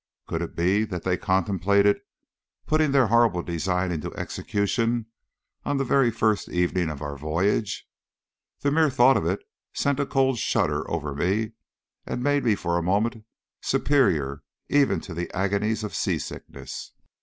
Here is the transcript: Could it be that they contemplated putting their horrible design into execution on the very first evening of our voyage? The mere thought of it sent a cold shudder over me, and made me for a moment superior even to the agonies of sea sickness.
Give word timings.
Could 0.25 0.41
it 0.41 0.55
be 0.55 0.83
that 0.85 1.03
they 1.03 1.15
contemplated 1.15 2.01
putting 2.65 2.91
their 2.91 3.05
horrible 3.05 3.43
design 3.43 3.91
into 3.91 4.11
execution 4.15 5.05
on 5.63 5.77
the 5.77 5.83
very 5.83 6.09
first 6.09 6.49
evening 6.49 6.89
of 6.89 7.03
our 7.03 7.15
voyage? 7.15 7.87
The 8.61 8.71
mere 8.71 8.89
thought 8.89 9.15
of 9.15 9.27
it 9.27 9.41
sent 9.75 9.99
a 9.99 10.07
cold 10.07 10.39
shudder 10.39 10.89
over 10.89 11.13
me, 11.13 11.51
and 12.03 12.23
made 12.23 12.43
me 12.43 12.55
for 12.55 12.79
a 12.79 12.81
moment 12.81 13.23
superior 13.61 14.41
even 14.69 15.01
to 15.01 15.13
the 15.13 15.29
agonies 15.37 15.83
of 15.83 15.93
sea 15.93 16.17
sickness. 16.17 16.93